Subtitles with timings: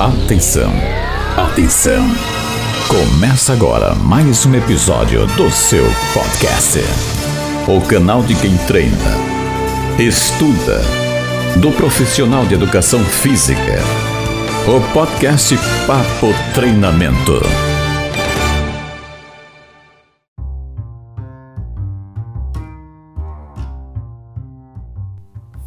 [0.00, 0.72] Atenção,
[1.36, 2.02] atenção.
[2.88, 5.84] Começa agora mais um episódio do seu
[6.14, 6.78] podcast.
[7.68, 8.96] O canal de quem treina,
[9.98, 10.80] estuda,
[11.56, 13.78] do profissional de educação física.
[14.66, 15.54] O podcast
[15.86, 17.69] Papo Treinamento.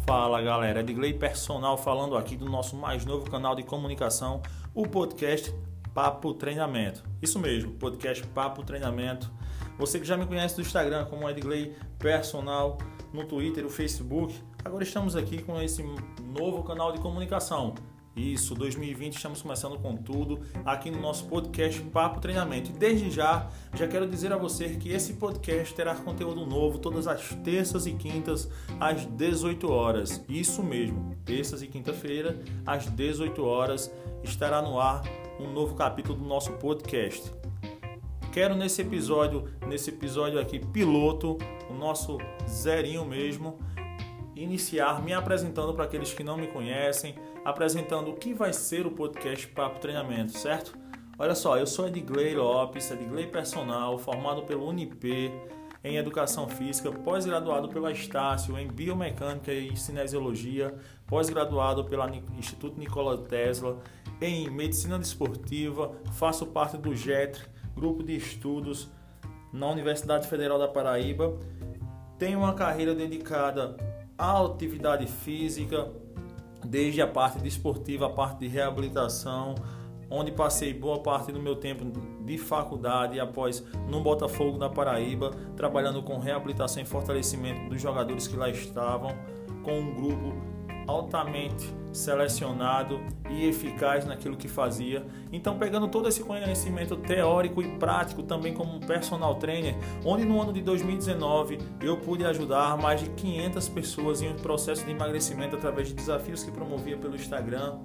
[0.06, 4.42] Fala galera, Edgley Personal falando aqui do nosso mais novo canal de comunicação,
[4.74, 5.50] o podcast
[5.94, 7.02] Papo Treinamento.
[7.22, 9.32] Isso mesmo, podcast Papo Treinamento.
[9.78, 12.76] Você que já me conhece do Instagram como Edgley Personal,
[13.14, 15.82] no Twitter, o Facebook, agora estamos aqui com esse
[16.22, 17.74] novo canal de comunicação.
[18.16, 22.70] Isso, 2020 estamos começando com tudo aqui no nosso podcast Papo Treinamento.
[22.70, 27.08] E desde já, já quero dizer a você que esse podcast terá conteúdo novo todas
[27.08, 30.24] as terças e quintas às 18 horas.
[30.28, 35.02] Isso mesmo, terças e quinta-feira às 18 horas estará no ar
[35.40, 37.32] um novo capítulo do nosso podcast.
[38.32, 41.36] Quero nesse episódio, nesse episódio aqui piloto,
[41.68, 43.58] o nosso zerinho mesmo,
[44.36, 48.90] iniciar me apresentando para aqueles que não me conhecem apresentando o que vai ser o
[48.90, 50.76] podcast Papo Treinamento, certo?
[51.18, 55.32] Olha só, eu sou Edgley Lopes, Edgley Personal, formado pelo Unip
[55.84, 60.74] em Educação Física, pós-graduado pela Estácio em Biomecânica e Cinesiologia,
[61.06, 63.78] pós-graduado pelo Instituto Nikola Tesla
[64.20, 67.44] em Medicina Desportiva, faço parte do GETRE,
[67.76, 68.88] grupo de estudos
[69.52, 71.38] na Universidade Federal da Paraíba.
[72.18, 73.76] Tenho uma carreira dedicada
[74.18, 75.88] à atividade física,
[76.64, 79.54] desde a parte desportiva, a parte de reabilitação,
[80.10, 81.84] onde passei boa parte do meu tempo
[82.24, 88.36] de faculdade após no Botafogo da Paraíba, trabalhando com reabilitação e fortalecimento dos jogadores que
[88.36, 89.10] lá estavam,
[89.62, 90.53] com um grupo
[90.86, 95.06] altamente selecionado e eficaz naquilo que fazia.
[95.32, 100.52] Então, pegando todo esse conhecimento teórico e prático também como personal trainer, onde no ano
[100.52, 105.88] de 2019 eu pude ajudar mais de 500 pessoas em um processo de emagrecimento através
[105.88, 107.78] de desafios que promovia pelo Instagram,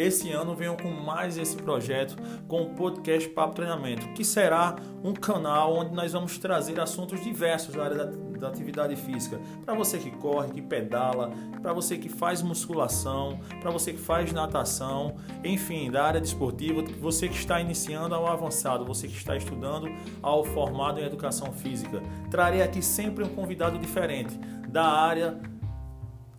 [0.00, 2.16] esse ano venho com mais esse projeto
[2.46, 7.74] com o podcast Papo Treinamento, que será um canal onde nós vamos trazer assuntos diversos
[7.74, 8.04] da área da,
[8.38, 9.40] da atividade física.
[9.64, 14.32] Para você que corre, que pedala, para você que faz musculação, para você que faz
[14.32, 19.88] natação, enfim, da área desportiva, você que está iniciando ao avançado, você que está estudando
[20.22, 22.00] ao formado em educação física.
[22.30, 24.38] Trarei aqui sempre um convidado diferente
[24.68, 25.40] da área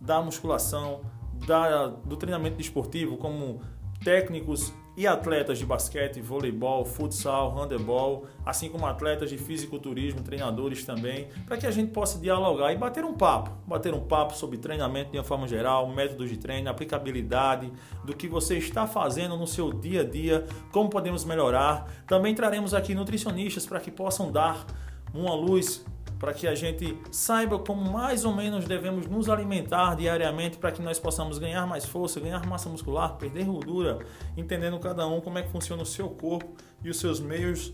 [0.00, 1.02] da musculação,
[1.46, 3.60] da, do treinamento desportivo, como
[4.04, 11.28] técnicos e atletas de basquete, voleibol, futsal, handebol, assim como atletas de fisiculturismo, treinadores também,
[11.46, 15.12] para que a gente possa dialogar e bater um papo, bater um papo sobre treinamento
[15.12, 17.72] de uma forma geral, métodos de treino, aplicabilidade,
[18.04, 21.86] do que você está fazendo no seu dia a dia, como podemos melhorar.
[22.06, 24.66] Também traremos aqui nutricionistas para que possam dar
[25.14, 25.84] uma luz
[26.20, 30.82] para que a gente saiba como mais ou menos devemos nos alimentar diariamente para que
[30.82, 33.98] nós possamos ganhar mais força, ganhar massa muscular, perder gordura,
[34.36, 36.54] entendendo cada um como é que funciona o seu corpo
[36.84, 37.72] e os seus meios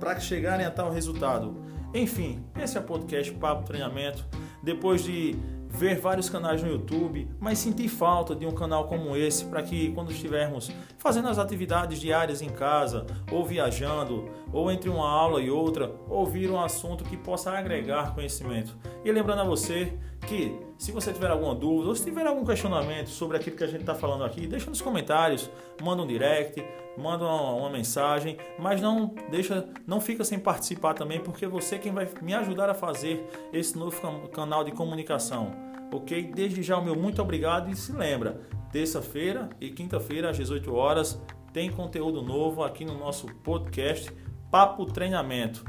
[0.00, 1.56] para chegarem a tal resultado.
[1.94, 4.26] Enfim, esse é o podcast Papo Treinamento.
[4.60, 5.36] Depois de
[5.70, 9.92] ver vários canais no YouTube, mas sentir falta de um canal como esse para que
[9.92, 15.50] quando estivermos fazendo as atividades diárias em casa, ou viajando, ou entre uma aula e
[15.50, 18.76] outra, ouvir um assunto que possa agregar conhecimento.
[19.04, 19.92] E lembrando a você
[20.28, 23.66] que se você tiver alguma dúvida ou se tiver algum questionamento sobre aquilo que a
[23.66, 25.50] gente está falando aqui, deixa nos comentários,
[25.82, 26.62] manda um direct,
[26.96, 31.78] manda uma, uma, mensagem, mas não deixa, não fica sem participar também, porque você é
[31.78, 35.50] quem vai me ajudar a fazer esse novo canal de comunicação.
[35.90, 36.30] Ok?
[36.34, 41.20] Desde já o meu muito obrigado e se lembra, terça-feira e quinta-feira às 18 horas
[41.52, 44.12] tem conteúdo novo aqui no nosso podcast
[44.50, 45.64] Papo Treinamento.